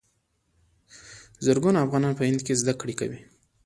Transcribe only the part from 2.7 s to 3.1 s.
کړې